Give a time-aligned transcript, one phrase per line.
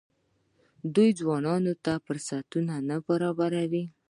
[0.57, 3.83] آیا دوی ځوانانو ته فرصتونه نه برابروي؟